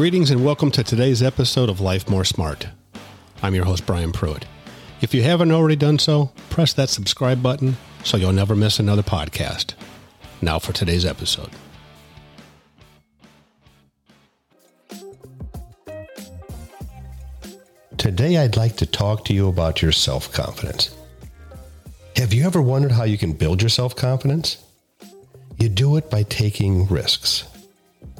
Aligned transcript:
Greetings 0.00 0.30
and 0.30 0.42
welcome 0.42 0.70
to 0.70 0.82
today's 0.82 1.22
episode 1.22 1.68
of 1.68 1.78
Life 1.78 2.08
More 2.08 2.24
Smart. 2.24 2.68
I'm 3.42 3.54
your 3.54 3.66
host, 3.66 3.84
Brian 3.84 4.12
Pruitt. 4.12 4.46
If 5.02 5.12
you 5.12 5.22
haven't 5.22 5.52
already 5.52 5.76
done 5.76 5.98
so, 5.98 6.32
press 6.48 6.72
that 6.72 6.88
subscribe 6.88 7.42
button 7.42 7.76
so 8.02 8.16
you'll 8.16 8.32
never 8.32 8.56
miss 8.56 8.78
another 8.78 9.02
podcast. 9.02 9.74
Now 10.40 10.58
for 10.58 10.72
today's 10.72 11.04
episode. 11.04 11.50
Today, 17.98 18.38
I'd 18.38 18.56
like 18.56 18.78
to 18.78 18.86
talk 18.86 19.26
to 19.26 19.34
you 19.34 19.48
about 19.48 19.82
your 19.82 19.92
self 19.92 20.32
confidence. 20.32 20.96
Have 22.16 22.32
you 22.32 22.46
ever 22.46 22.62
wondered 22.62 22.92
how 22.92 23.04
you 23.04 23.18
can 23.18 23.34
build 23.34 23.60
your 23.60 23.68
self 23.68 23.94
confidence? 23.96 24.64
You 25.58 25.68
do 25.68 25.98
it 25.98 26.08
by 26.08 26.22
taking 26.22 26.86
risks. 26.86 27.44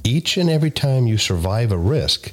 Each 0.04 0.36
and 0.36 0.48
every 0.48 0.70
time 0.70 1.06
you 1.06 1.18
survive 1.18 1.72
a 1.72 1.78
risk, 1.78 2.32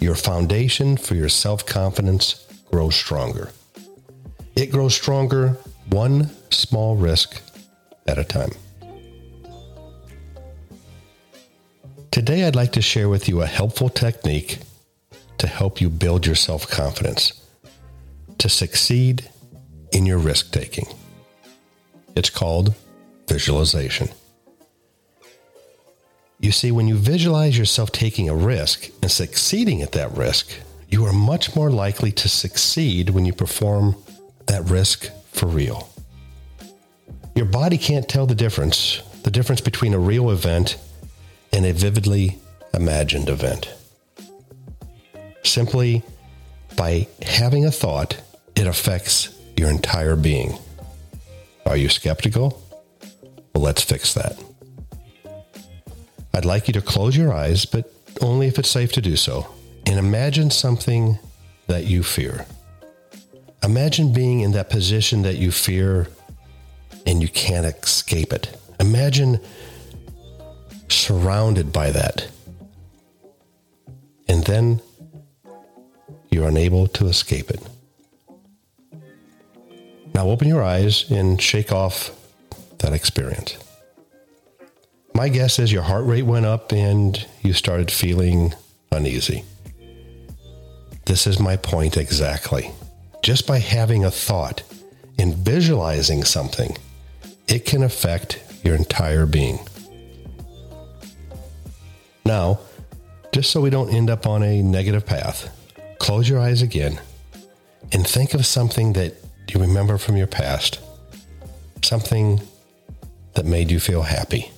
your 0.00 0.14
foundation 0.14 0.96
for 0.96 1.14
your 1.14 1.28
self 1.28 1.64
confidence 1.64 2.46
grows 2.70 2.94
stronger. 2.94 3.50
It 4.56 4.70
grows 4.70 4.94
stronger 4.94 5.56
one 5.90 6.30
small 6.50 6.96
risk 6.96 7.40
at 8.06 8.18
a 8.18 8.24
time. 8.24 8.50
Today, 12.10 12.44
I'd 12.44 12.54
like 12.54 12.72
to 12.72 12.82
share 12.82 13.08
with 13.08 13.28
you 13.28 13.42
a 13.42 13.46
helpful 13.46 13.88
technique 13.88 14.58
to 15.38 15.46
help 15.46 15.80
you 15.80 15.90
build 15.90 16.26
your 16.26 16.36
self 16.36 16.68
confidence 16.68 17.40
to 18.38 18.48
succeed 18.48 19.28
in 19.92 20.06
your 20.06 20.18
risk 20.18 20.52
taking. 20.52 20.86
It's 22.14 22.30
called 22.30 22.74
visualization. 23.28 24.08
You 26.44 26.52
see, 26.52 26.72
when 26.72 26.88
you 26.88 26.96
visualize 26.96 27.56
yourself 27.56 27.90
taking 27.90 28.28
a 28.28 28.36
risk 28.36 28.90
and 29.00 29.10
succeeding 29.10 29.80
at 29.80 29.92
that 29.92 30.14
risk, 30.14 30.52
you 30.90 31.06
are 31.06 31.12
much 31.14 31.56
more 31.56 31.70
likely 31.70 32.12
to 32.12 32.28
succeed 32.28 33.08
when 33.08 33.24
you 33.24 33.32
perform 33.32 33.96
that 34.44 34.62
risk 34.68 35.08
for 35.32 35.46
real. 35.46 35.88
Your 37.34 37.46
body 37.46 37.78
can't 37.78 38.06
tell 38.06 38.26
the 38.26 38.34
difference, 38.34 39.00
the 39.22 39.30
difference 39.30 39.62
between 39.62 39.94
a 39.94 39.98
real 39.98 40.30
event 40.30 40.76
and 41.50 41.64
a 41.64 41.72
vividly 41.72 42.38
imagined 42.74 43.30
event. 43.30 43.72
Simply 45.44 46.02
by 46.76 47.08
having 47.22 47.64
a 47.64 47.70
thought, 47.70 48.20
it 48.54 48.66
affects 48.66 49.34
your 49.56 49.70
entire 49.70 50.14
being. 50.14 50.58
Are 51.64 51.78
you 51.78 51.88
skeptical? 51.88 52.62
Well, 53.54 53.64
let's 53.64 53.82
fix 53.82 54.12
that. 54.12 54.38
I'd 56.34 56.44
like 56.44 56.66
you 56.66 56.72
to 56.74 56.82
close 56.82 57.16
your 57.16 57.32
eyes, 57.32 57.64
but 57.64 57.92
only 58.20 58.48
if 58.48 58.58
it's 58.58 58.68
safe 58.68 58.90
to 58.92 59.00
do 59.00 59.14
so, 59.14 59.46
and 59.86 59.98
imagine 59.98 60.50
something 60.50 61.18
that 61.68 61.84
you 61.84 62.02
fear. 62.02 62.44
Imagine 63.62 64.12
being 64.12 64.40
in 64.40 64.52
that 64.52 64.68
position 64.68 65.22
that 65.22 65.36
you 65.36 65.52
fear 65.52 66.08
and 67.06 67.22
you 67.22 67.28
can't 67.28 67.64
escape 67.64 68.32
it. 68.32 68.56
Imagine 68.80 69.40
surrounded 70.88 71.72
by 71.72 71.90
that. 71.92 72.28
And 74.28 74.44
then 74.44 74.82
you're 76.30 76.48
unable 76.48 76.88
to 76.88 77.06
escape 77.06 77.50
it. 77.50 77.62
Now 80.14 80.28
open 80.28 80.48
your 80.48 80.62
eyes 80.62 81.10
and 81.10 81.40
shake 81.40 81.72
off 81.72 82.10
that 82.78 82.92
experience. 82.92 83.56
My 85.16 85.28
guess 85.28 85.60
is 85.60 85.70
your 85.70 85.84
heart 85.84 86.06
rate 86.06 86.24
went 86.24 86.44
up 86.44 86.72
and 86.72 87.24
you 87.40 87.52
started 87.52 87.88
feeling 87.88 88.52
uneasy. 88.90 89.44
This 91.06 91.28
is 91.28 91.38
my 91.38 91.56
point 91.56 91.96
exactly. 91.96 92.72
Just 93.22 93.46
by 93.46 93.58
having 93.60 94.04
a 94.04 94.10
thought 94.10 94.64
and 95.16 95.36
visualizing 95.36 96.24
something, 96.24 96.76
it 97.46 97.64
can 97.64 97.84
affect 97.84 98.42
your 98.64 98.74
entire 98.74 99.24
being. 99.24 99.60
Now, 102.26 102.58
just 103.30 103.52
so 103.52 103.60
we 103.60 103.70
don't 103.70 103.94
end 103.94 104.10
up 104.10 104.26
on 104.26 104.42
a 104.42 104.62
negative 104.62 105.06
path, 105.06 105.48
close 106.00 106.28
your 106.28 106.40
eyes 106.40 106.60
again 106.60 107.00
and 107.92 108.04
think 108.04 108.34
of 108.34 108.46
something 108.46 108.94
that 108.94 109.14
you 109.48 109.60
remember 109.60 109.96
from 109.96 110.16
your 110.16 110.26
past, 110.26 110.80
something 111.84 112.40
that 113.34 113.46
made 113.46 113.70
you 113.70 113.78
feel 113.78 114.02
happy 114.02 114.50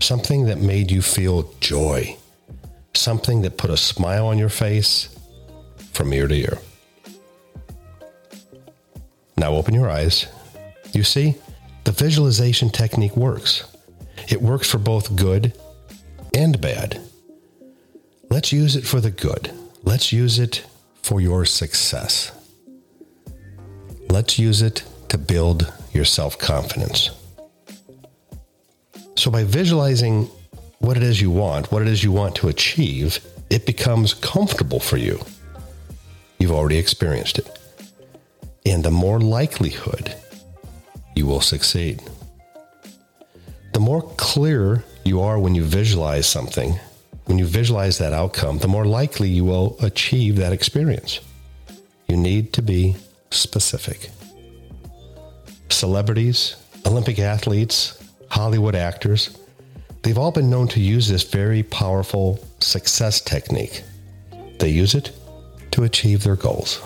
something 0.00 0.46
that 0.46 0.58
made 0.58 0.90
you 0.90 1.02
feel 1.02 1.52
joy, 1.60 2.16
something 2.94 3.42
that 3.42 3.56
put 3.56 3.70
a 3.70 3.76
smile 3.76 4.26
on 4.26 4.38
your 4.38 4.48
face 4.48 5.08
from 5.92 6.12
ear 6.12 6.26
to 6.28 6.34
ear. 6.34 6.58
Now 9.36 9.52
open 9.52 9.74
your 9.74 9.88
eyes. 9.88 10.26
You 10.92 11.02
see, 11.02 11.36
the 11.84 11.92
visualization 11.92 12.70
technique 12.70 13.16
works. 13.16 13.64
It 14.28 14.42
works 14.42 14.68
for 14.70 14.78
both 14.78 15.16
good 15.16 15.56
and 16.34 16.60
bad. 16.60 17.00
Let's 18.28 18.52
use 18.52 18.76
it 18.76 18.86
for 18.86 19.00
the 19.00 19.10
good. 19.10 19.50
Let's 19.82 20.12
use 20.12 20.38
it 20.38 20.64
for 21.02 21.20
your 21.20 21.44
success. 21.44 22.32
Let's 24.08 24.38
use 24.38 24.62
it 24.62 24.84
to 25.08 25.18
build 25.18 25.72
your 25.92 26.04
self 26.04 26.38
confidence. 26.38 27.10
So 29.20 29.30
by 29.30 29.44
visualizing 29.44 30.30
what 30.78 30.96
it 30.96 31.02
is 31.02 31.20
you 31.20 31.30
want, 31.30 31.70
what 31.70 31.82
it 31.82 31.88
is 31.88 32.02
you 32.02 32.10
want 32.10 32.34
to 32.36 32.48
achieve, 32.48 33.20
it 33.50 33.66
becomes 33.66 34.14
comfortable 34.14 34.80
for 34.80 34.96
you. 34.96 35.20
You've 36.38 36.52
already 36.52 36.78
experienced 36.78 37.38
it. 37.38 37.58
And 38.64 38.82
the 38.82 38.90
more 38.90 39.20
likelihood 39.20 40.14
you 41.14 41.26
will 41.26 41.42
succeed. 41.42 42.02
The 43.74 43.80
more 43.80 44.00
clear 44.16 44.84
you 45.04 45.20
are 45.20 45.38
when 45.38 45.54
you 45.54 45.64
visualize 45.64 46.26
something, 46.26 46.80
when 47.26 47.36
you 47.36 47.44
visualize 47.44 47.98
that 47.98 48.14
outcome, 48.14 48.56
the 48.56 48.68
more 48.68 48.86
likely 48.86 49.28
you 49.28 49.44
will 49.44 49.76
achieve 49.82 50.36
that 50.36 50.54
experience. 50.54 51.20
You 52.08 52.16
need 52.16 52.54
to 52.54 52.62
be 52.62 52.96
specific. 53.30 54.08
Celebrities, 55.68 56.56
Olympic 56.86 57.18
athletes, 57.18 58.00
Hollywood 58.40 58.74
actors, 58.74 59.36
they've 60.02 60.16
all 60.16 60.32
been 60.32 60.48
known 60.48 60.66
to 60.68 60.80
use 60.80 61.06
this 61.08 61.24
very 61.24 61.62
powerful 61.62 62.42
success 62.58 63.20
technique. 63.20 63.82
They 64.58 64.70
use 64.70 64.94
it 64.94 65.12
to 65.72 65.82
achieve 65.82 66.22
their 66.22 66.36
goals. 66.36 66.80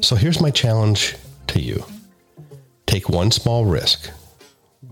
So 0.00 0.14
here's 0.14 0.40
my 0.40 0.52
challenge 0.52 1.16
to 1.48 1.60
you 1.60 1.84
take 2.86 3.08
one 3.08 3.32
small 3.32 3.64
risk, 3.64 4.08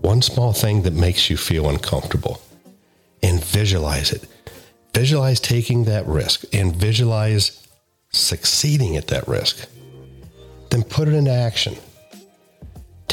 one 0.01 0.21
small 0.21 0.51
thing 0.51 0.81
that 0.81 0.93
makes 0.93 1.29
you 1.29 1.37
feel 1.37 1.69
uncomfortable, 1.69 2.41
and 3.23 3.41
visualize 3.41 4.11
it. 4.11 4.27
Visualize 4.93 5.39
taking 5.39 5.85
that 5.85 6.05
risk 6.05 6.43
and 6.51 6.75
visualize 6.75 7.65
succeeding 8.11 8.97
at 8.97 9.07
that 9.07 9.25
risk. 9.25 9.69
Then 10.69 10.83
put 10.83 11.07
it 11.07 11.13
into 11.13 11.31
action 11.31 11.77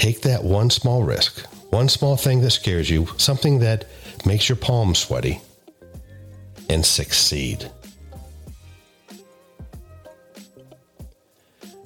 take 0.05 0.21
that 0.21 0.45
one 0.45 0.69
small 0.69 1.03
risk, 1.03 1.47
one 1.71 1.89
small 1.89 2.15
thing 2.15 2.43
that 2.43 2.51
scares 2.51 2.91
you, 2.91 3.07
something 3.17 3.61
that 3.61 3.87
makes 4.27 4.51
your 4.51 4.57
palms 4.57 4.99
sweaty, 4.99 5.41
and 6.69 6.85
succeed. 6.85 7.71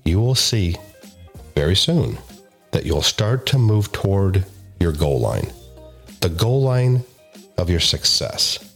You 0.04 0.18
will 0.20 0.34
see 0.34 0.74
very 1.54 1.76
soon 1.76 2.18
that 2.72 2.84
you'll 2.84 3.02
start 3.02 3.46
to 3.46 3.58
move 3.58 3.92
toward 3.92 4.44
your 4.80 4.90
goal 4.90 5.20
line, 5.20 5.52
the 6.20 6.28
goal 6.28 6.60
line 6.60 7.04
of 7.56 7.70
your 7.70 7.78
success. 7.78 8.74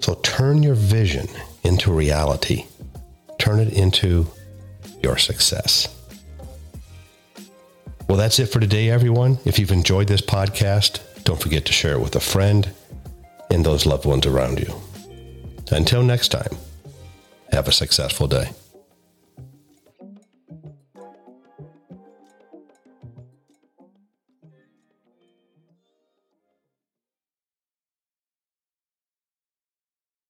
So 0.00 0.14
turn 0.14 0.64
your 0.64 0.74
vision 0.74 1.28
into 1.62 1.92
reality, 1.92 2.64
turn 3.38 3.60
it 3.60 3.72
into 3.72 4.26
your 5.00 5.16
success. 5.16 5.99
Well, 8.10 8.18
that's 8.18 8.40
it 8.40 8.46
for 8.46 8.58
today, 8.58 8.90
everyone. 8.90 9.38
If 9.44 9.60
you've 9.60 9.70
enjoyed 9.70 10.08
this 10.08 10.20
podcast, 10.20 10.98
don't 11.22 11.40
forget 11.40 11.64
to 11.66 11.72
share 11.72 11.92
it 11.92 12.00
with 12.00 12.16
a 12.16 12.20
friend 12.20 12.68
and 13.52 13.64
those 13.64 13.86
loved 13.86 14.04
ones 14.04 14.26
around 14.26 14.58
you. 14.58 14.74
Until 15.70 16.02
next 16.02 16.30
time, 16.30 16.50
have 17.52 17.68
a 17.68 17.72
successful 17.72 18.26
day. 18.26 18.50